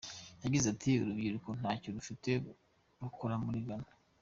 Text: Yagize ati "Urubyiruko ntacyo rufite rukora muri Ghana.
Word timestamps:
Yagize 0.43 0.65
ati 0.73 0.91
"Urubyiruko 1.01 1.49
ntacyo 1.59 1.89
rufite 1.95 2.31
rukora 3.01 3.35
muri 3.45 3.59
Ghana. 3.67 3.91